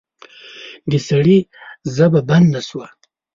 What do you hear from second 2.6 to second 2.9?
شوه.